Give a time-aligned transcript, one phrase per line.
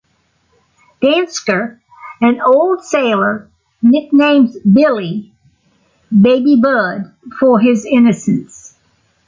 [1.03, 1.79] Dansker,
[2.21, 3.51] an old sailor,
[3.83, 5.31] nicknames Billy
[6.09, 8.75] "Baby Budd" for his innocence.